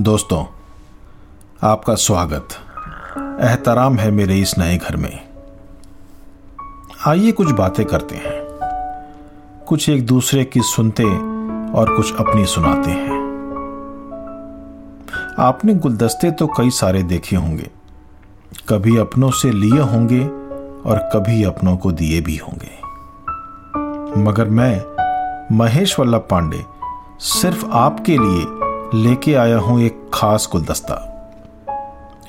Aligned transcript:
दोस्तों, 0.00 0.44
आपका 1.62 1.94
स्वागत। 1.94 2.48
एहतराम 3.40 3.96
है 3.96 4.10
मेरे 4.10 4.40
इस 4.40 4.58
नए 4.58 4.76
घर 4.76 4.96
में। 4.96 5.28
आइए 7.06 7.32
कुछ 7.32 7.50
बातें 7.50 7.86
करते 7.86 8.16
हैं। 8.16 8.58
कुछ 9.66 9.88
एक 9.88 10.06
दूसरे 10.06 10.44
की 10.44 10.60
सुनते 10.62 11.04
और 11.72 11.96
कुछ 11.96 12.14
अपनी 12.14 12.46
सुनाते 12.46 12.90
हैं। 12.90 13.12
आपने 15.38 15.74
गुलदस्ते 15.74 16.30
तो 16.30 16.46
कई 16.46 16.70
सारे 16.70 17.02
देखे 17.02 17.36
होंगे। 17.36 17.70
कभी 18.68 18.96
अपनों 18.96 19.30
से 19.30 19.50
लिए 19.50 19.80
होंगे 19.80 20.24
और 20.90 20.98
कभी 20.98 21.44
अपनों 21.44 21.76
को 21.76 21.92
दिए 21.92 22.20
भी 22.20 22.36
होंगे। 22.36 22.70
मगर 24.20 24.48
मैं, 24.48 24.84
महेश 25.56 26.00
वल्लभ 26.00 26.28
पांडे, 26.30 26.64
सिर्फ़ 27.18 27.66
आपके 27.66 28.18
लिए 28.18 28.63
लेके 28.94 29.34
आया 29.34 29.56
हूँ 29.58 29.80
एक 29.82 30.10
खास 30.14 30.48
गुलदस्ता। 30.52 30.96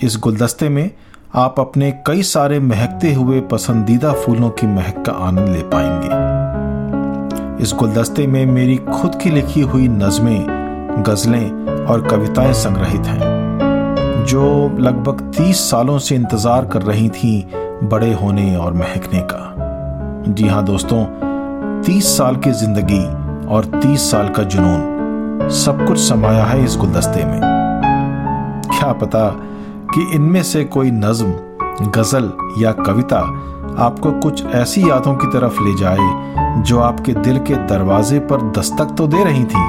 इस 0.04 0.18
गुलदस्ते 0.18 0.70
में 0.70 0.92
आप 1.36 1.60
अपने 1.60 1.92
कई 2.08 2.24
सारे 2.24 2.60
महकते 2.60 3.14
हुए 3.14 3.42
पसंदीदा 3.42 4.14
फूलों 4.14 4.50
की 4.50 4.68
महक 4.68 5.04
का 5.06 5.14
आनंद 5.26 5.50
ले 5.50 5.62
पाएँगे। 5.74 6.10
इस 7.64 7.74
गुलदस्ते 7.74 8.26
में 8.28 8.46
मेरी 8.46 8.78
खुद 8.78 9.16
की 9.16 9.30
लिखी 9.30 9.62
हुई 9.62 9.88
नज़में, 9.88 11.04
गज़लें 11.08 11.86
और 11.86 12.08
कविताएँ 12.08 12.54
संग्रहित 12.54 13.06
हैं, 13.06 14.26
जो 14.26 14.78
लगभग 14.80 15.22
तीस 15.38 15.70
सालों 15.72 16.00
से 16.00 16.16
इंतज़ार 16.16 16.66
कर 16.66 16.82
रही 16.82 17.10
थी 17.10 17.48
बड़े 17.84 18.14
होने 18.14 18.56
और 18.56 18.74
महकने 18.74 19.22
का। 19.32 20.34
जी 20.34 20.48
हाँ 20.48 20.64
दोस्तों, 20.66 21.06
तीस 21.84 22.18
साल 22.18 22.36
की 22.36 22.52
ज़िंदगी 22.54 23.06
और 23.48 23.66
तीस 23.84 24.12
साल 24.12 24.30
का 24.30 24.44
जुनून 24.44 24.95
सब 25.50 25.86
कुछ 25.88 26.00
समाया 26.00 26.44
है 26.44 26.64
इस 26.64 26.78
गुलदस्ते 26.78 27.26
में। 27.26 27.40
क्या 28.70 28.92
पता 28.94 29.28
कि 29.94 30.10
इनमें 30.16 30.44
से 30.44 30.64
कोई 30.64 30.92
नज्म, 30.92 31.32
गज़ल 31.92 32.32
या 32.60 32.72
कविता 32.72 33.20
आपको 33.80 34.12
कुछ 34.12 34.46
ऐसी 34.46 34.90
यादों 34.90 35.16
की 35.16 35.28
तरफ़ 35.28 35.62
ले 35.64 35.74
जाए, 35.76 36.64
जो 36.64 36.80
आपके 36.80 37.14
दिल 37.14 37.40
के 37.40 37.56
दरवाजे 37.68 38.20
पर 38.20 38.42
दस्तक 38.52 38.96
तो 38.98 39.08
दे 39.08 39.24
रही 39.24 39.44
थी, 39.44 39.64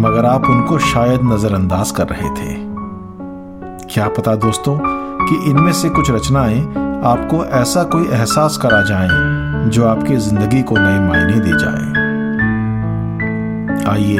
मगर 0.00 0.24
आप 0.24 0.44
उनको 0.44 0.78
शायद 0.78 1.20
नजरअंदाज 1.22 1.90
कर 1.90 2.08
रहे 2.08 2.30
थे। 2.30 2.54
क्या 3.94 4.08
पता 4.08 4.34
दोस्तों 4.34 4.78
कि 5.26 5.50
इनमें 5.50 5.72
से 5.72 5.88
कुछ 5.88 6.10
रचनाएँ 6.10 6.60
आपको 7.04 7.44
ऐसा 7.44 7.82
कोई 7.82 8.08
एहसास 8.08 8.56
करा 8.56 8.82
जाएँ, 8.82 9.70
जो 9.70 9.86
आपकी 9.86 10.16
ज़िंदगी 10.16 10.62
को 10.62 10.76
नए 10.78 10.98
मायने 10.98 11.40
दे 11.40 11.58
जाए। 11.58 12.04
आइए 13.88 14.18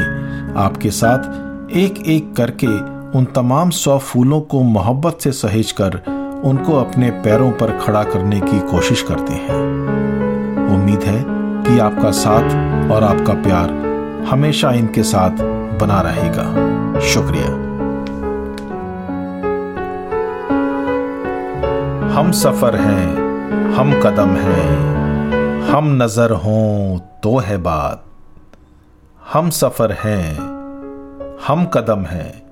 आपके 0.57 0.91
साथ 0.91 1.77
एक 1.77 2.03
एक 2.07 2.35
करके 2.37 2.67
उन 3.19 3.25
तमाम 3.35 3.71
सौ 3.71 3.99
फूलों 3.99 4.41
को 4.41 4.63
मोहब्बत 4.63 5.19
से 5.21 5.33
सहेज 5.33 5.73
कर 5.73 6.01
उनको 6.45 6.73
अपने 6.73 7.11
पैरों 7.25 7.51
पर 7.53 7.79
खड़ा 7.79 8.03
करने 8.05 8.41
की 8.41 8.59
कोशिश 8.61 9.03
करते 9.03 9.33
हैं। 9.33 9.59
उम्मीद 10.75 11.03
है 11.03 11.25
कि 11.65 11.79
आपका 11.79 12.11
साथ 12.11 12.91
और 12.93 13.05
आपका 13.05 13.35
प्यार 13.43 13.71
हमेशा 14.29 14.71
इनके 14.73 15.03
साथ 15.03 15.43
बना 15.81 16.01
रहेगा। 16.01 17.01
शुक्रिया। 17.01 17.47
हम 22.17 22.33
सफ़र 22.33 22.77
हैं, 22.77 23.07
हम 23.73 24.01
कदम 24.01 24.37
हैं, 24.39 25.69
हम 25.69 26.03
नज़र 26.03 26.31
हों 26.31 26.99
तो 27.23 27.37
है 27.39 27.59
बात। 27.59 28.06
हम 29.37 29.51
सफ़र 29.51 29.93
हैं, 29.93 30.37
हम 31.47 31.65
कदम 31.65 32.05
हैं। 32.05 32.43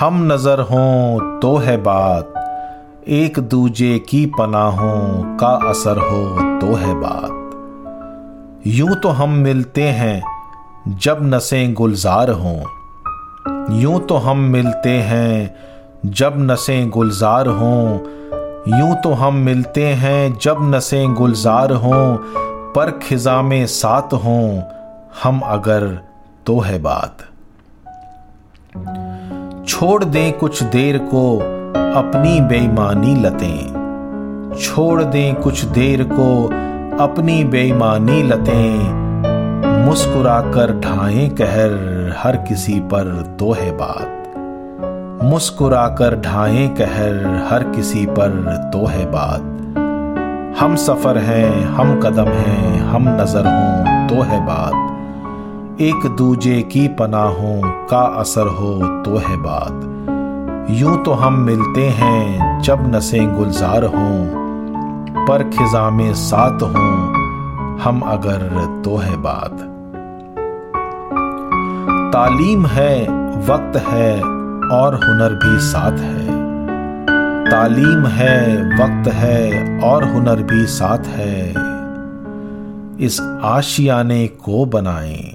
हम 0.00 0.32
नज़र 0.32 0.60
हों 0.60 1.38
तो 1.40 1.56
है 1.56 1.76
बात, 1.76 2.34
एक 3.08 3.38
दूजे 3.38 3.98
की 3.98 4.26
पनाहों 4.26 5.36
का 5.36 5.48
असर 5.70 5.98
हो 5.98 6.58
तो 6.60 6.74
है 6.74 6.94
बात। 6.94 8.66
यूँ 8.66 8.94
तो 8.94 9.08
हम 9.08 9.30
मिलते 9.30 9.82
हैं 9.82 10.22
जब 10.88 11.18
नसें 11.24 11.74
गुलजार 11.74 12.30
हों। 12.30 12.58
यूँ 13.80 14.00
तो 14.00 14.16
हम 14.16 14.38
मिलते 14.38 14.90
हैं 14.90 15.54
जब 16.06 16.34
नसें 16.36 16.90
गुलजार 16.90 17.48
हों। 17.48 17.98
यूँ 18.78 18.94
तो 18.94 19.12
हम 19.12 19.34
मिलते 19.34 19.86
हैं 19.86 20.38
जब 20.38 20.56
नसें 20.74 21.14
गुलजार 21.14 21.72
हों, 21.72 22.16
पर 22.72 22.98
खिजा 23.02 23.42
में 23.42 23.66
साथ 23.66 24.14
हों। 24.14 24.77
हम 25.22 25.40
अगर 25.40 25.98
तो 26.46 26.60
है 26.60 26.78
बात। 26.78 27.18
छोड़ 29.68 30.04
दें 30.04 30.32
कुछ 30.32 30.62
देर 30.62 30.98
को 30.98 31.36
अपनी 31.94 32.40
बेईमानी 32.40 33.14
लतें। 33.14 33.78
छोड़ 34.60 35.02
दें 35.02 35.34
कुछ 35.34 35.64
देर 35.64 36.02
को 36.02 36.46
अपनी 37.04 37.44
बेईमानी 37.44 38.22
लतें। 38.22 39.08
मुस्कुराकर 39.86 40.80
ढाएँ 40.80 41.28
कहर, 41.28 41.72
हर 42.18 42.36
किसी 42.36 42.80
पर 42.80 43.36
तो 43.40 43.52
है 43.52 43.70
बात। 43.70 44.14
मुस्कुराकर 45.24 46.20
ढाएँ 46.20 46.68
कहर, 46.68 47.46
हर 47.50 47.62
किसी 47.64 48.06
पर 48.06 48.30
तो 48.72 48.86
है 48.86 49.06
बात। 49.06 49.54
हम 50.60 50.76
सफ़र 50.76 51.18
हैं, 51.18 51.64
हम 51.64 52.00
कदम 52.00 52.28
हैं, 52.28 52.80
हम 52.80 53.08
नज़र 53.08 53.46
हों 53.46 54.08
तो 54.08 54.22
है 54.22 54.46
बात। 54.46 54.87
एक 55.80 56.06
दूजे 56.16 56.62
की 56.62 56.88
पनाहों 56.88 57.86
का 57.86 58.00
असर 58.00 58.46
हो 58.46 59.02
तो 59.02 59.16
है 59.16 59.36
बात। 59.36 59.84
यूँ 60.70 61.04
तो 61.04 61.12
हम 61.12 61.34
मिलते 61.34 61.88
हैं 61.88 62.60
जब 62.62 62.94
नसें 62.94 63.34
गुलजार 63.34 63.84
हों, 63.84 64.26
पर 65.26 65.42
खिजा 65.42 65.90
में 65.90 66.14
साथ 66.14 66.62
हों, 66.62 67.14
हम 67.78 68.00
अगर 68.00 68.38
तो 68.84 68.96
है 68.96 69.16
बात। 69.16 69.56
तालीम 72.12 72.66
है, 72.66 73.02
वक्त 73.36 73.76
है, 73.76 74.22
और 74.68 74.94
हुनर 74.94 75.34
भी 75.34 75.58
साथ 75.58 75.98
है। 75.98 76.26
तालीम 77.50 78.06
है, 78.06 78.64
वक्त 78.74 79.12
है, 79.12 79.70
और 79.80 80.04
हुनर 80.04 80.42
भी 80.42 80.66
साथ 80.66 81.06
है। 81.06 81.54
इस 83.00 83.40
आशियाने 83.44 84.26
को 84.26 84.64
बनाएँ। 84.64 85.34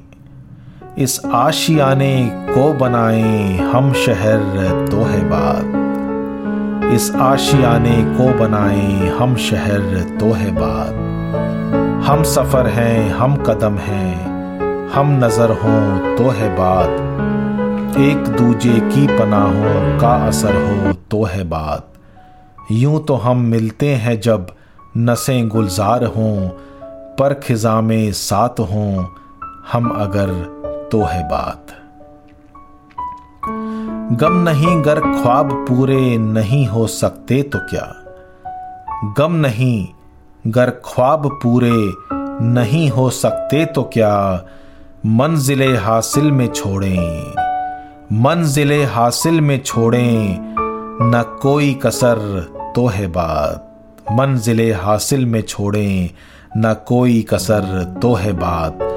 इस 0.98 1.22
आशियाने 1.26 2.32
को 2.34 2.74
बनाए 2.74 3.58
हम 3.58 3.94
शहर 3.94 4.40
तो 4.92 5.04
है 5.04 5.24
बात 5.26 6.84
इस 6.94 7.12
आशियाने 7.16 8.04
को 8.18 8.40
बनाएँ 8.40 9.10
हम 9.10 9.36
शहर 9.36 10.18
तो 10.20 10.32
है 10.32 10.52
बात 10.52 10.94
हम 12.08 12.24
सफ़र 12.24 12.68
हैं, 12.68 13.10
हम 13.12 13.36
कदम 13.36 13.76
हैं, 13.76 14.16
हम 14.90 15.26
नज़र 15.26 15.52
हों 15.52 16.18
तो 16.18 16.30
है 16.30 16.56
बात 16.56 16.90
एक 17.98 18.18
दूजे 18.18 18.80
की 18.80 19.08
पनाहों 19.08 20.00
का 20.00 20.28
असर 20.28 20.56
हो 20.56 20.94
तो 20.94 21.24
है 21.24 21.44
बात 21.44 21.88
यूँ 22.72 23.06
तो 23.06 23.16
हम 23.16 23.38
मिलते 23.38 23.90
हैं 23.96 24.20
जब 24.22 24.48
नसें 24.98 25.50
गुलजार 25.50 26.04
हों, 26.04 26.50
पर 27.16 27.34
खिजा 27.34 27.82
में 27.82 28.12
साथ 28.12 28.60
हों, 28.60 29.06
हम 29.72 29.90
अगर 29.90 30.63
तो 30.94 31.04
है 31.04 31.24
बात। 31.24 31.68
गम 34.20 34.34
नहीं, 34.34 34.82
गर 34.82 35.00
ख्वाब 35.00 35.52
पूरे 35.70 36.18
नहीं 36.18 36.68
हो 36.68 36.86
सकते 36.88 37.42
तो 37.44 37.60
क्या? 37.60 37.86
गम 39.18 39.34
नहीं, 39.36 39.88
गर 40.48 40.70
ख्वाब 40.86 41.28
पूरे 41.44 41.72
नहीं 42.44 42.90
हो 42.90 43.10
सकते 43.10 43.66
तो 43.66 43.84
क्या? 43.84 44.46
मंजिले 45.06 45.78
हासिल 45.78 46.32
में 46.32 46.48
छोड़ें, 46.48 47.34
मंजिले 48.22 48.84
हासिल 48.84 49.42
में 49.42 49.64
छोड़ें, 49.64 50.38
न 51.02 51.24
कोई 51.42 51.74
कसर 51.74 52.18
तो 52.76 52.88
है 52.88 53.08
बात। 53.08 54.06
मंजिले 54.12 54.72
हासिल 54.74 55.26
में 55.26 55.42
छोड़ें, 55.42 56.10
न 56.58 56.74
कोई 56.88 57.22
कसर 57.22 58.00
तो 58.02 58.14
है 58.14 58.34
बात। 58.34 58.90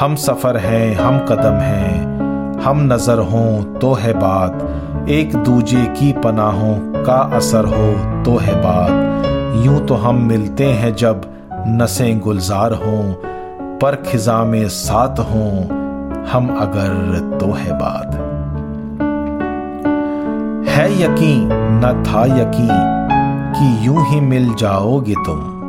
हम 0.00 0.14
सफ़र 0.14 0.56
हैं, 0.56 0.94
हम 0.94 1.18
कदम 1.18 1.54
हैं। 1.54 2.60
हम 2.60 2.80
नज़र 2.92 3.18
हों 3.18 3.78
तो 3.78 3.92
है 3.92 4.12
बात। 4.12 5.08
एक 5.08 5.36
दूजे 5.36 5.84
की 5.98 6.12
पनाहों 6.12 7.02
का 7.04 7.18
असर 7.36 7.64
हो 7.64 8.22
तो 8.24 8.36
है 8.36 8.54
बात। 8.56 9.66
यूँ 9.66 9.86
तो 9.86 9.94
हम 9.94 10.22
मिलते 10.22 10.66
हैं 10.66 10.94
जब 10.94 11.22
नसें 11.68 12.20
गुलजार 12.20 12.72
हों, 12.72 13.12
पर 13.78 13.96
खिजा 14.06 14.44
में 14.44 14.68
साथ 14.68 15.20
हों, 15.20 15.64
हम 16.24 16.48
अगर 16.60 17.38
तो 17.40 17.52
है 17.52 17.72
बात। 17.72 18.14
है 20.68 20.92
यकीन, 21.02 21.48
न 21.84 22.04
था 22.06 22.24
यकीन 22.24 23.02
कि 23.56 23.86
यूँ 23.86 24.06
ही 24.08 24.20
मिल 24.20 24.54
जाओगे 24.54 25.14
तुम। 25.14 25.61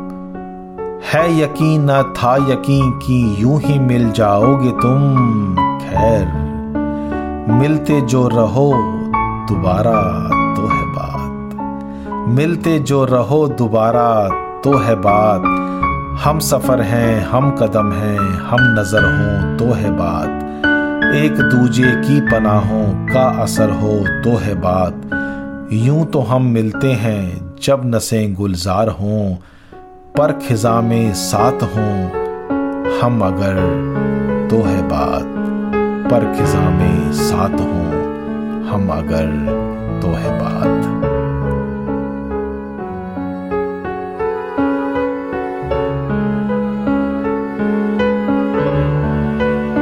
है 1.12 1.40
यकीन 1.40 1.90
न 1.90 2.02
था 2.16 2.34
यकीन 2.52 2.90
कि 2.90 3.36
यूँ 3.38 3.60
ही 3.60 3.78
मिल 3.78 4.10
जाओगे 4.12 4.70
तुम। 4.70 5.00
खैर, 5.80 6.26
मिलते 7.52 8.00
जो 8.00 8.28
रहो, 8.28 8.72
दोबारा 9.48 10.00
तो 10.56 10.66
है 10.66 10.84
बात। 10.86 12.28
मिलते 12.28 12.78
जो 12.78 13.04
रहो, 13.04 13.48
दोबारा 13.48 14.28
तो 14.60 14.76
है 14.78 14.94
बात। 14.94 15.42
हम 16.24 16.38
सफ़र 16.38 16.82
हैं, 16.82 17.20
हम 17.24 17.50
कदम 17.50 17.92
हैं, 17.92 18.18
हम 18.18 18.80
नज़र 18.80 19.04
हों 19.04 19.56
तो 19.58 19.72
है 19.74 19.90
बात। 19.90 21.14
एक 21.14 21.32
दूजे 21.32 21.90
की 21.96 22.20
पनाहों 22.20 22.84
का 23.06 23.42
असर 23.42 23.70
हो 23.70 23.96
तो 24.24 24.36
है 24.36 24.54
बात। 24.54 25.10
यूँ 25.72 26.04
तो 26.06 26.20
हम 26.20 26.42
मिलते 26.42 26.92
हैं, 26.92 27.54
जब 27.62 27.82
नसें 27.84 28.34
गुलजार 28.34 28.88
हों 28.88 29.34
पर 30.18 30.32
खिजा 30.32 30.80
में 30.80 31.14
साथ 31.14 31.62
हों, 31.62 31.94
हम 33.00 33.20
अगर 33.20 33.56
तो 34.50 34.62
है 34.62 34.82
बात। 34.82 35.24
पर 36.10 36.32
खिजा 36.34 36.70
में 36.70 37.12
साथ 37.12 37.60
हों, 37.60 37.86
हम 38.64 38.88
अगर 38.88 39.26
तो 40.02 40.08
है 40.08 40.38
बात। 40.40 40.93